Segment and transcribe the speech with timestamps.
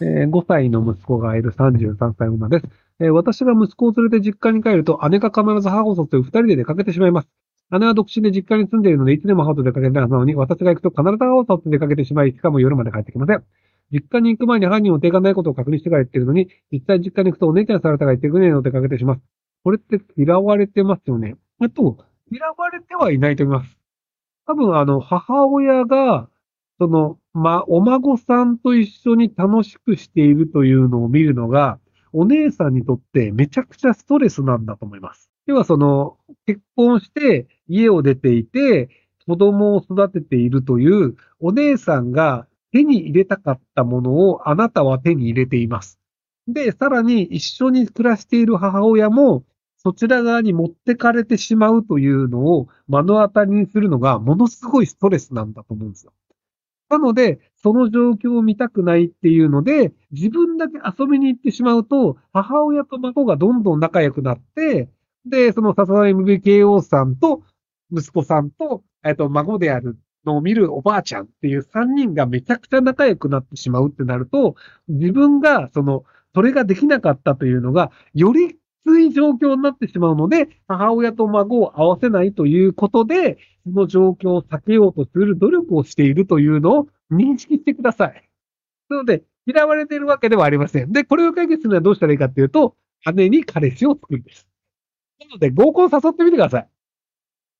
[0.00, 2.66] えー5歳の息子がいる33歳女です。
[3.00, 7.28] えー私が息子を連れて実家に帰ると、姉が必ず母を誘い二人で出かけてしまいます。
[7.78, 13.44] 姉は独身で実家に住んでいるので、いつでも母と出かけたはずなのに、私が行くと必ず母を誘って出かけてしまい、しかも夜まで帰ってきません。
[13.92, 19.22] 実家に行く前に犯人を手がないことを確認してから言ってるのに、実際実家に行くとお姉ちゃんされたが言ってくれないので出かけてしまう。
[19.64, 21.36] これって嫌われてますよね。
[21.62, 21.98] えっと、
[22.30, 23.76] 嫌われてはいないと思います。
[24.46, 26.28] 多分、あの、母親が、
[26.82, 31.78] その、ま、お孫さんと一緒に楽しくしているというのを見るのが、
[32.12, 35.30] お姉さんにとってめちゃくちゃストレスなんだと思います。
[35.46, 38.88] 要はその、結婚して家を出ていて、
[39.28, 46.00] 子供を育てているという、お姉さんが手に入れたかったものをあなたは手に入れています。
[46.48, 49.44] で、さらに一緒に暮らしている母親も、
[49.76, 56.12] そちら側に持ってかれてしまうというのを目の当たりにするのがものすごいストレスなんだと思うんですよ。
[56.92, 64.90] なので、その状況を見たくないっていうので、自分だけ遊びに行ってしまうと、母親と孫がどんどん仲良くなって、
[65.24, 67.44] で、その笹田 MBKO さんと
[67.90, 74.56] 息子さんと、えっと、孫であるのを見るおばあちゃんっていう3人がめちゃくちゃ仲良くなってしまうってなると、
[74.88, 76.04] 自分が、その、
[76.34, 88.28] それができなかったというのが、よりつい状況になってしまうので、母親と孫を合わせないということで、その状況を避けようとする努力をしているというのを認識してください。
[88.88, 90.92] なので、嫌われているわけではありません。
[90.92, 92.76] で、これを解決するにはどうしたらいいかっていうと、
[93.14, 94.48] 姉に彼氏を作るんです。
[95.20, 96.68] なので、合コン誘ってみてください。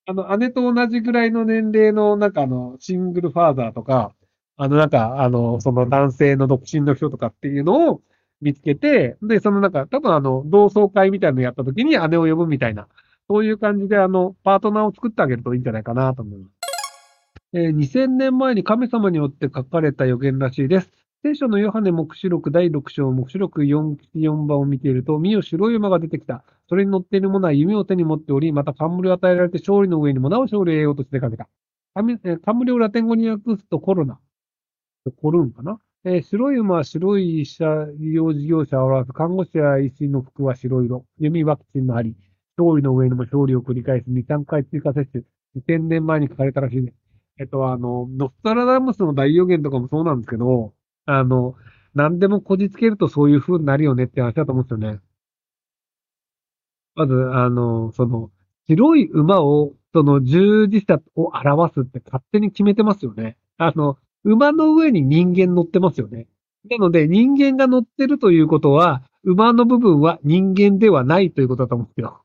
[0.05, 4.13] あの、姉と同じぐらいの年齢の、なんかあの、シングルファーザーとか、
[4.57, 8.01] あの、なんか、あの、その男性の独身の人とかっていうのを
[8.43, 12.87] 見つけて、で、そのなんか、多分あの、同窓会みたいなのやった時に姉を呼ぶみたいな、
[13.29, 16.63] そういう感じであの、パートナーを作ってあげるといいんじゃないかなと思います。
[17.55, 20.91] えー2000年前に神様によって書かれた予言らしいです。
[21.23, 26.43] 聖書のヨハネ目視録第6章目視録 4, 4番を見ていると、見よ白い馬が出てきた。
[26.67, 31.47] それに乗っている者は弓を手に持っており、また冠を与えられて勝利の上にもなお勝利を得ようとして出かけた。
[31.93, 34.19] 冠えー冠をラテン語に訳すとコロナ。
[35.21, 37.65] コルンかな、えー白い馬は白い医者、
[37.99, 39.13] 医療事業者を表す。
[39.13, 41.05] 看護師や医師の服は白色。
[41.17, 42.15] 弓ワクチンの針。
[42.57, 44.09] 勝利の上にも勝利を繰り返す。
[44.09, 45.23] 2、3回追加接種。
[45.55, 46.97] 2000年前に書かれたらしいです。
[47.39, 50.73] えっと、あの、ノスタラダムスの大予言とかもそうなんですけど、
[51.05, 51.55] あの、
[51.93, 54.99] 何でもこじつけるとそういう風になるよねって話だと思うんですよね。
[56.95, 58.31] まず、あの、その、
[58.67, 63.37] 白い馬を、その十字架を表すって勝手に決めてますよね。
[63.57, 66.27] あの、馬の上に人間乗ってますよね。
[66.69, 72.21] なので、人間が乗ってるということは、馬の部分は人間ではないということだと思うんですよ。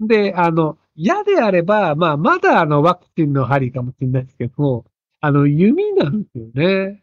[0.00, 4.86] で、あの、嫌であれば、まあ、まだあの、ワクチンの針かもしれないですけども、
[5.20, 7.02] あの、弓なんですよね。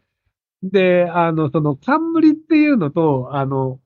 [0.62, 3.80] で、あの、その、冠っていうのと、あの、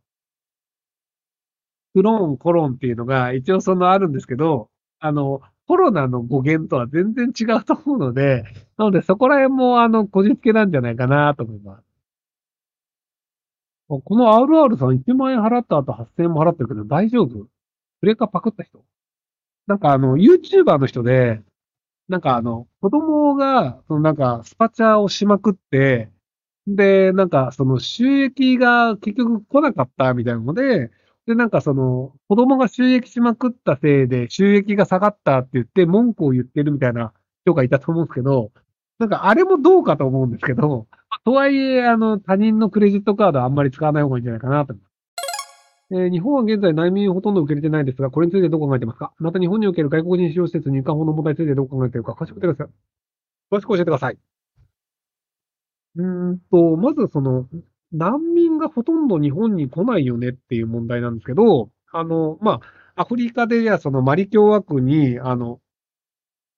[1.94, 8.44] クローン、コロンっていうのが一応そのあるんですけど、あの、コロナの語源とは全然違うと思うので、
[8.76, 11.82] なのでそこら辺もあの、こじつけなんじゃないかなと思います。
[13.88, 17.46] この RR さん1万円払った後8000円も払ってるけど大丈夫？
[18.02, 18.84] ブレーカーパクった人？
[19.66, 21.40] なんかあの、YouTuber の人で、
[22.06, 26.10] なんかあの、子供が、そのなんか、スパチャをしまくって、
[26.66, 30.90] で、なんかその収益が結局来なかったみたいなので、
[31.26, 37.12] で、なんかその、子供が収益しまくったせいで収益が下がったって言って文句を言ってるみたいな
[37.44, 38.50] 人がいたと思うんですけど、
[38.98, 40.86] なんかあれもどうかと思うんですけど、
[41.24, 44.92] とはいえ、あの、他人のクレジットカードはあんまり使わない方がいいんじゃないかなと思います。
[45.94, 49.12] えー日本は現在難民をほとんど受け入れてないですが、これについてどう考えてますか？
[49.18, 52.74] また日本における外国人使用施設入管法の問題についてどう考えているか、詳しく教えてください。
[53.52, 54.18] 詳しく教えてください。
[55.96, 57.46] うんと、まずその、
[57.92, 62.60] 難民がほとんど日本に来ないよねっていう問題なんですけど、あの、ま
[62.94, 65.60] あ、アフリカでやそのマリ共和国に、あの、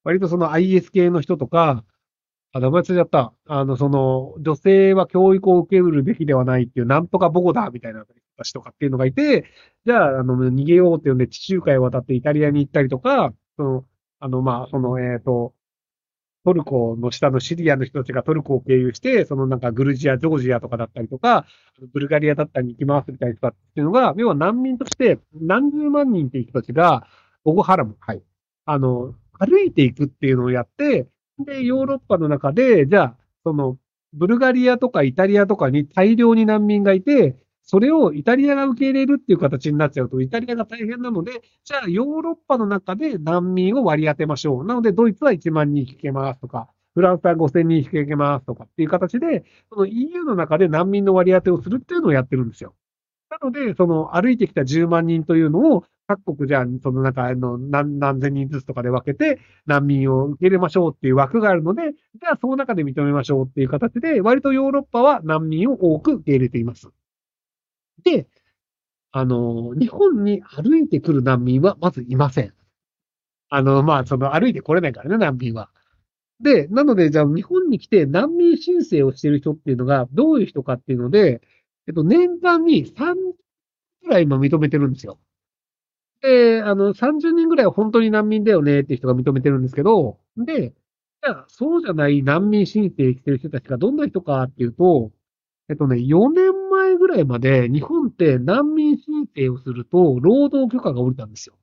[0.03, 1.83] 割とその IS 系の人とか、
[2.53, 3.33] あ、名前忘れちゃった。
[3.47, 8.05] あの、その、女性は教育を受けるべきではないっていう、なんとかボゴだみたいな
[8.43, 9.45] 人とかっていうのがいて、
[9.85, 13.85] じゃあ、あの、逃げようっていうんで地中海を渡ってイタリアに行ったりとか、その、
[14.19, 15.53] あの、まあ、その、えっ、と、
[16.45, 21.47] トルコの下のシリアの人たちがトルコを経由して、そのなんかグルジア、ジョージアとかだったりとか、
[21.91, 27.07] ブルガリアだったりに行き回すみたいな人たちっていうのが、要は難民として何十万人っていう人たちが、
[27.43, 28.21] ボゴハラム、はい。
[28.65, 31.07] あの、歩いていくっていうのをやって、
[31.39, 33.77] で、ヨーロッパの中で、じゃあ、その、
[34.13, 44.65] ブルガリアとかイタリアとかに大量に難民がいて、それをイタリアが受け入れるっていう形になっちゃうと、イタリアが大変なので、じゃあヨーロッパの中で難民を割り当てましょう。
[44.65, 52.75] なので、ドイツは1万人引けますとか、フランスは5000人引けますとかっていう形で、その EU の中で難民の割り当てをするっていうのをやってるんですよ。
[53.29, 66.89] なので、その歩いてきた10万人というのを各国じゃあ、その中の何何千人ずつとかで分けて難民を受け入れましょうっていう枠があるので、じゃあその中で認めましょうっていう形で、割とヨーロッパは難民を多く受け入れています。
[68.03, 68.27] で、
[69.11, 72.53] あの、日本に歩いてくる難民はまずいません。
[73.49, 75.69] あの、まあ、その歩いて来れないからね、難民は。
[76.41, 81.41] で、なので、じゃあ日本に来て難民申請をしてる人っていうのがどういう人かっていうので、
[81.87, 83.15] えっと、年間に3
[84.03, 85.19] くらい今認めてるんですよ。
[86.21, 90.71] で、あの、30人ぐらいは本当に難民だよねっていう人が認めてるんですけど、で、
[91.23, 95.11] じゃあ、そうじゃない難民申請してる人たちがどんな人かっていうと、
[95.69, 96.64] えっとね、4年
[96.97, 101.55] ぐらいまで日本って難民申請をすると労働許可が下りたんですよ。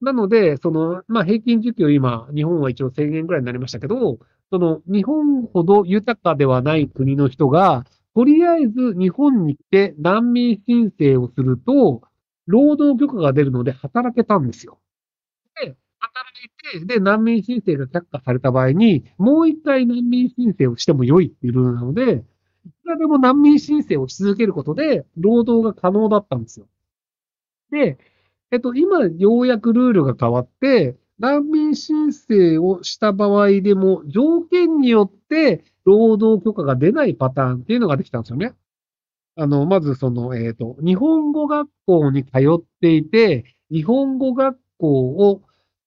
[0.00, 4.18] なので、その、まあ、平均時給今、日本は一応1000円ぐらいになりましたけど、
[4.50, 7.84] その、日本ほど豊かではない国の人が、
[8.14, 12.02] とりあえず日本に来て難民申請をすると、
[12.46, 14.78] 労働許可が出るので働けたんですよ。
[15.60, 22.24] で、働いて、で、難民申請が却下された場合に、もう一回難民申請をしても良いっていうルールなので、
[22.68, 26.66] いくらでも難民申請をし続けることで、労働が可能だったんですよ。
[27.70, 27.98] で、
[28.50, 38.54] えっと、今、ようやくルールが変わって、難民申請をした場合でも、条件によって労働許可が出ないパターンっていうのができたんですよね。
[39.36, 45.42] あの、まずその、えっ、ー、と、日本語学校に通っていて、日本語学校を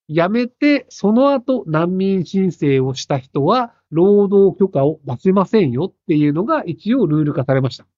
[0.10, 7.84] 辞めて、その後難民申請をした人は、労働許可を出せませんよっていうのが一応ルール化されました。
[7.84, 7.90] だ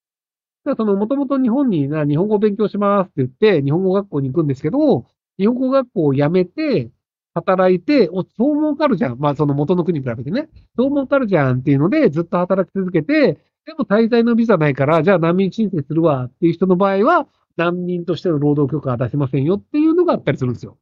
[0.63, 5.05] からその、もともと日本にな、日本語を勉強しますって言って、日本語学校に行くんですけど、
[5.37, 6.91] 日本語学校を辞めて、
[7.33, 9.17] 働いて、お、そう儲かるじゃん。
[9.19, 10.49] まあ、その元の国に比べてね。
[10.75, 20.77] そう儲かるじゃんっていうので、ずっと働き続けて、でも滞在のビザないから、じゃあ難民申請するわっていう人の場合は、難民としての労働許可は出せませんよっていうのがあったりするんですよ。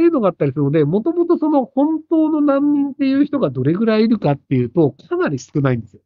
[0.00, 6.00] ていうのがあったりするので、もともとその本当の難民っていう人がどれぐらいいるかっていうと、かなり少ないんですよ。
[6.00, 6.04] っ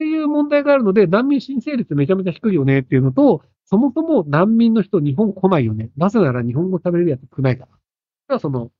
[0.00, 5.90] ていう問題があるので、難民申請率めちゃめちゃ低いよねっていうのと、そもそも難民の人日本来ないよね。
[5.96, 7.66] なぜなら日本語喋れるやつ少ないか
[8.28, 8.34] ら。
[8.34, 8.70] はその、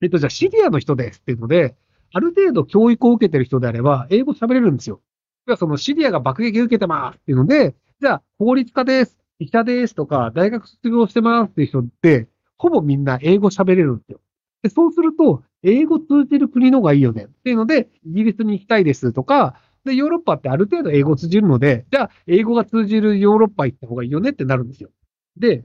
[0.00, 1.74] えっと、じゃあシリアの人ですっていうので、
[2.12, 5.00] ある程度教育を受けてる人であれば、英語喋れるんですよ。
[5.46, 12.28] じゃあそのシリアが爆撃を受けてますっていうので、じゃあ法律家です、医者ですとか、大学卒業してますっていう人って、
[12.58, 14.20] ほぼみんな英語喋れるんですよ。
[14.62, 24.90] でそうすると、英語通じる国の方がいいよねっていうので、イギリスに行きたいですとか、で、ヨーロッパってある程度英語通じるので、じゃあ、英語が通じるヨーロッパ行った方がいいよねってなるんですよ。
[25.36, 25.64] で、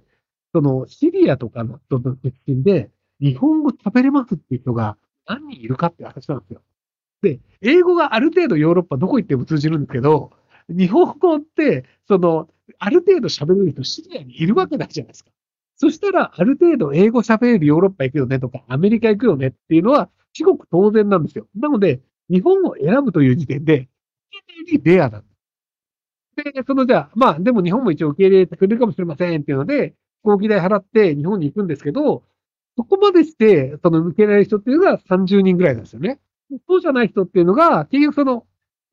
[0.54, 4.98] その、シリアとかの人の出身で、日本語喋れますっていう人が
[5.28, 6.62] 何人いるかって話なんですよ。
[7.22, 10.31] で、英語がある程度ヨーロッパどこ行っても通じるんですけど、
[10.69, 12.50] 日本語って、その、
[12.80, 15.31] ある程度喋れる人シリアにいるわけないじゃないですか。
[15.75, 21.48] そしたら、ある程度英語喋れるヨーロッパ行くよねとか、アメリカ行くよねっていうのは、至極当然なんですよ。
[21.56, 23.90] なので、日本を選ぶという時点で、
[24.84, 25.24] レアなん
[26.36, 29.90] で、そのじゃあ、まあ、でも日本も一応受け入れてくれるかもしれませんっていうので、
[30.24, 32.24] 飛行機代払って日本に行くんですけど、
[32.75, 36.20] そこまでして、その受け入れない人っていうのが30人ぐらいなんですよね。
[36.68, 38.46] そうじゃない人っていうのが、結局その、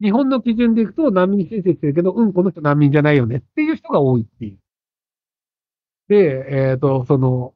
[0.03, 4.58] 日本の基準でいくと難民申請してるけど、うん、この人難民じゃないよねっていう人が多いっていう。
[6.10, 7.55] で、えっ、ー、と、その、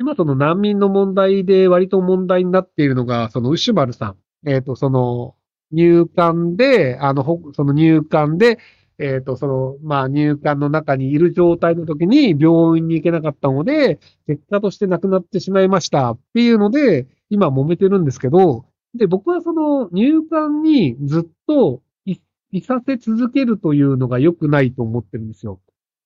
[0.00, 4.16] 今その難民の問題で割と問題になっているのが、そのウシュマルさん。
[4.48, 5.34] えっ、ー、と、その、
[5.70, 8.58] 入管で、あの、その入管で、
[8.98, 18.64] えっ、ー、と、その、まあ、入管の中にいる状態の時に病院に行けなかったので、結果として亡くなってしまいましたっていうので、今揉めてるんですけど、
[18.94, 25.60] で、僕はその入管にずっといさせ続けるというのが良くないと思ってるんですよ。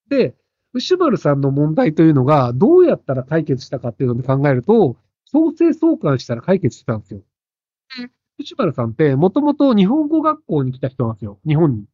[0.08, 0.34] で、
[0.74, 4.96] 牛丸さんの問題というのがどうやったら解決したかっていうので考えると、
[5.30, 7.20] 強制送還したら解決したんですよ。
[7.98, 11.38] で、牛丸さんってもともと日本語学校に来た人なんですよ。
[11.46, 11.84] 日本に。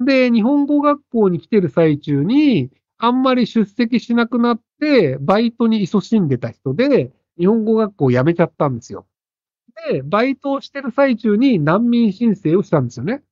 [0.00, 9.06] で、日本語学校に来てる最中に、あんまり出席しなくなって、バイトに勤しんでた人で、日本語学校を辞めちゃったんですよ。
[9.90, 13.22] で、バイトをしてる最中に難民申請をしたんですよね。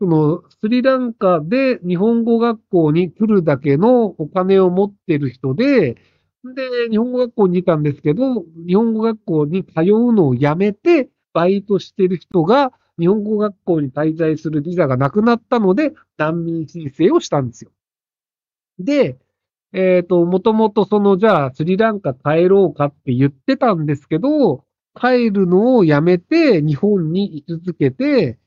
[0.00, 5.96] その、スリランカで日本語学校に来るだけのお金を持ってる人で、
[6.44, 17.70] で、日本語学校にいたんですけど、日本語学校に通うのをやめて、バイトしてる人が、日本語学校に滞在するビザがなくなったので、難民申請をしたんですよ。
[18.78, 19.18] で、
[19.72, 28.38] えっ、ー、と、もともとその、じゃあ、スリランカ帰ろうかって言ってたんですけど、帰るのをやめて、日本に居続けて、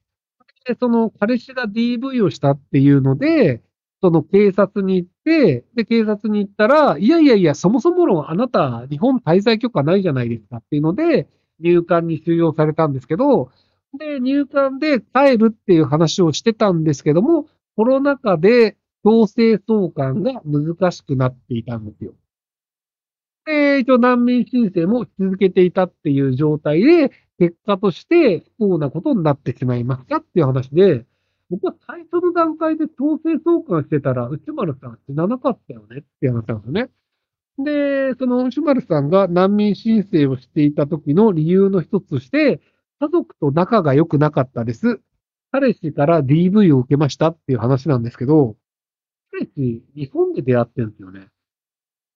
[0.68, 3.62] で、その彼氏が DV をしたっていうので、
[4.02, 11.28] その警察に行って、で、警察に行ったら、いやいやいや、そもそも論あなた、日本滞在許可ないじゃないですかっていうので、
[11.60, 13.50] 入管に収容されたんですけど、
[13.98, 22.14] で、入管で帰るっていう話をしてたんですけども、コロナ禍で強制送還が難しくなっていたんですよ。
[23.46, 31.06] で、一応難民申請も続けていたっていう状態で、結果として不幸なことになってしまいましたっていう話で、
[31.50, 36.90] 僕は最初の段階で強制送還してたら、内丸さん死ななかったよねっていう話なんですよね。
[37.60, 42.60] で、その内丸さんが難民申請をしていた時の理由の一つとして、
[43.00, 45.00] 家族と仲が良くなかったです。
[45.52, 48.58] 彼氏から DV を受けましたっていう話なんですけど、
[49.32, 51.28] 彼氏、日本で出会ってるんですよね。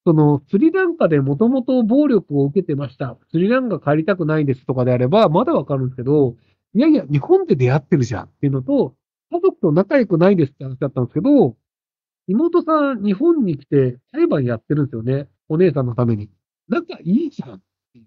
[0.05, 3.17] その、スリランカでもともと暴力を受けてました。
[3.31, 6.35] スリランカ帰りたくないですとかであれば、まだわかるんですけど、
[6.73, 8.95] いやいや、日本で出会ってるじゃんっていうのと、
[9.31, 11.55] 家族と仲良くないですって話だったんですけど、
[12.27, 15.27] 妹さん、日本に来て裁判やってるんですよね。
[15.49, 16.29] お姉さんのために。
[16.67, 17.53] 仲いいじゃん。
[17.55, 17.59] っ
[17.93, 18.05] ていう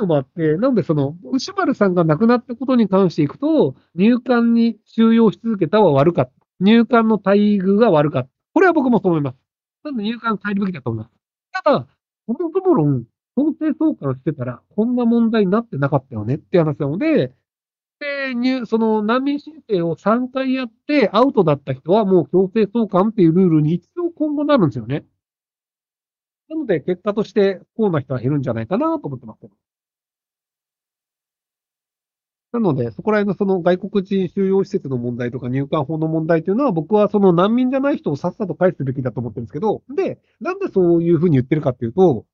[0.00, 6.32] のもあって、なのでその、牛丸さんが亡くなったことに関していくと、入管に収容し続けたは悪かった。
[6.60, 8.30] 入管の待遇が悪かった。
[8.52, 9.39] これは僕もそう思います。
[9.84, 11.14] なんで入管変えるべきだと思います。
[11.52, 11.86] ただ、
[12.26, 13.04] そもそも論、
[13.36, 17.32] 強制送還してたら、こんな問題になってなかったよねって話なので、
[18.00, 25.04] で、入、その難民申請を3回やってアウトだった人はもう強制送還っていうルールに一応今後なるんですよね。
[26.50, 29.48] なので、結果として不幸な人は減るんじゃないかなと思ってます。
[32.52, 42.26] なので、そこら辺のその外国人収容施設の問題とか入管法の問題というのは、僕はその難民じゃない人をさっさと返すべきだと思ってるんですけど、で、なんでそういうふうに言ってるかっていうと、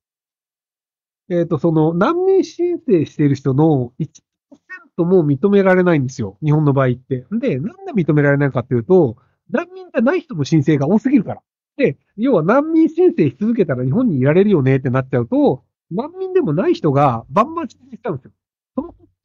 [1.29, 6.39] えっ、ー、と、その難民申請している人の1%も認められないんですよ。
[6.43, 7.27] 日本の場合って。
[7.33, 9.17] で、なんで認められないかっていうと、
[9.51, 11.43] 難民じゃない人の申請が多すぎるから。
[11.77, 18.33] で、要は難民申請し続けたら日本にいられるよねってなっちゃうと、難民でもない人がバンバン申請しちゃうんですよ。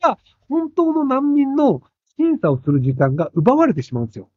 [0.01, 0.17] その結果、
[0.49, 1.81] 本当の難民の
[2.17, 4.29] 審査をする時間が奪われてしまうんですよ。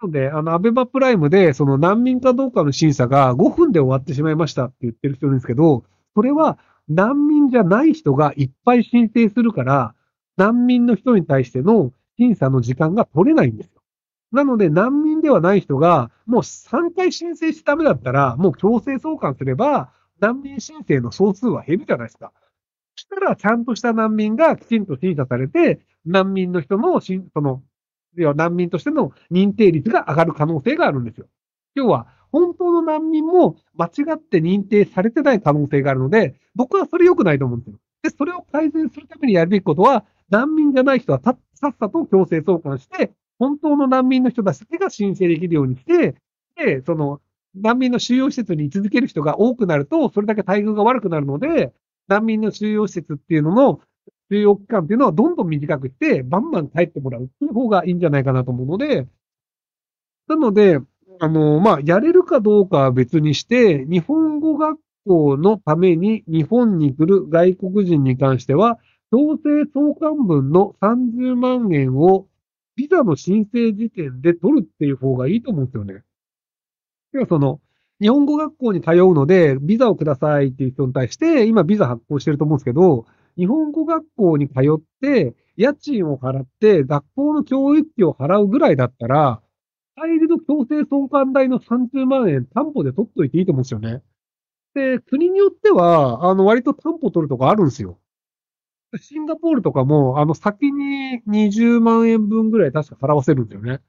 [0.00, 5.84] なので、あの、アベマプライムで、その難民かどうかの審査が5分で終わってしまいましたって言ってる人いるんですけど、
[6.14, 6.58] それは
[6.88, 9.94] 難民じゃない人がいっぱい申請するから、
[10.36, 13.82] 難民の人に対しての審査の時間が取れないんですよ。
[14.30, 22.32] なので、難民ではない人が、もう3回申請してダメだったら、もう強制送還すれば、難民申請の総数は減るじゃないですか。
[23.10, 27.62] そしたら、ちゃんとした難民がきちんと審査されて、難民の人の、その、
[28.14, 31.26] 要は難民としての認定率が上がる可能性があるんですよ。
[31.74, 37.78] 要は、本当の難民も間違って認定されてない可能性があるので、僕はそれ良くないと思うんですよ。
[38.02, 46.16] で、それを改善するためにやるべきことは、難民じゃない人はさっさと強制送還して、本当の難民の人たちだけが申請できるようにして、
[46.56, 47.20] で、その、
[47.54, 51.72] 難民の収容施設に居続ける人が多くなると、それだけ待遇が悪くなるので、
[52.08, 53.80] 難民の収容施設っていうのの
[54.30, 59.06] 収容期間っていうのはどんどん短くして、バンバン帰ってもらうっていう方がいいんじゃないかなと思うので、
[60.26, 60.78] なので、
[61.20, 68.78] あの、まあ、やれるかどうかは別にして、日本語学校のために日本に来る外国人に関しては、
[69.10, 72.26] 強制送還分の30万円を
[72.76, 76.02] ビザの申請時点で取るっていう方がいいと思うんですよね。
[77.12, 77.60] 要はその、
[78.00, 89.42] 日本語学校に通うので、ビザをくださいっていう人に対して、今ビザ発行してると思うんですけど、日本語学校に通って、家賃を払って、学校の教育費を払うぐらいだったら、
[89.96, 94.02] チャイルド強制送還代の30万円担保で取っといていいと思うんですよね。
[94.74, 97.98] で、国によっては、あの、割と担保取るとかあるんですよ。
[98.96, 103.80] シンガポールとかも、あの、先に20万円分ぐらい確か払わせるんですよね。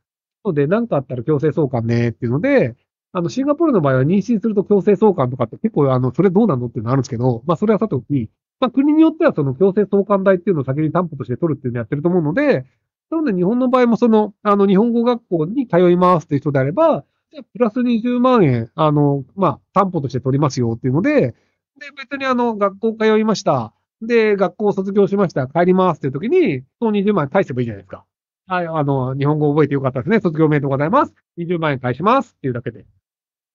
[0.43, 2.75] ので、何かあったら強制送還ねっていうので、
[3.11, 12.65] あの、シンガポールの場合は妊娠すると強制送還とかって結構、あの、それどうなのっていうのあるんですけど、まあ、それはさておき、まあ、国によってはその強制送還代っていうのを先に担保として取るっていうのをやってると思うので、
[13.09, 21.35] なので日本の場合もその、あの、日本語学校に通いますっていう人であれば、じゃプラス20万円、あの、まあ、担保として取りますよっていうので、
[21.79, 23.73] で、別にあの、学校通いました。
[24.01, 25.47] で、学校卒業しました。
[25.47, 28.05] 帰りますっていう時に、その20万円返せばいいじゃないですか。
[28.47, 30.19] はい、あの、日本語覚えてよかったですね。
[30.21, 31.13] 卒業おめでとうございます。
[31.37, 32.85] 20万円返しますっていうだけで。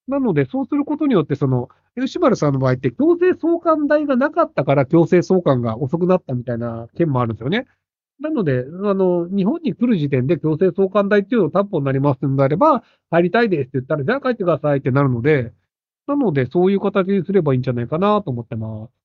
[0.08, 7.66] なので、そうすることによって、その、吉丸さんの場合って、強制送還代がなかったから強制送還が遅くなったみたいな件もあるんですよね。
[8.20, 15.52] なので、あの、日本に来る時点で強制送還代っていうのを担保になりますのであれば、入りたいですって言ったら、じゃあ帰ってくださいってなるので、
[16.06, 19.03] なので、そういう形にすればいいんじゃないかなと思ってます。